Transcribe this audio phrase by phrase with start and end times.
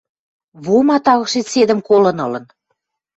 [0.65, 2.45] Вома тагышец седӹм колын ылын.